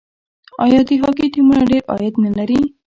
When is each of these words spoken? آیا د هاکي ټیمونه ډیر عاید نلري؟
آیا 0.65 0.81
د 0.87 0.89
هاکي 1.01 1.27
ټیمونه 1.33 1.63
ډیر 1.71 1.81
عاید 1.91 2.15
نلري؟ 2.23 2.59